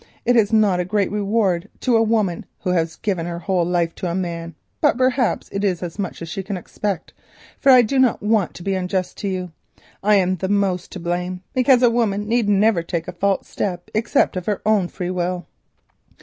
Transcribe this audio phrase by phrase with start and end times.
[0.25, 3.93] It is not a great reward to a woman who has given her whole life
[3.97, 7.13] to a man, but perhaps it is as much as she can expect,
[7.59, 9.51] for I do not want to be unjust to you.
[10.01, 14.35] I am the most to blame, because we need never take a false step except
[14.35, 15.45] of our own free will."